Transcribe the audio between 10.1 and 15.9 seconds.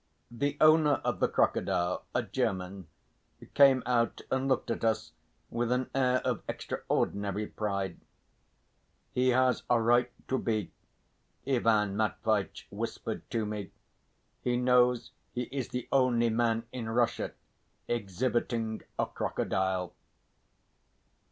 to be," Ivan Matveitch whispered to me, "he knows he is the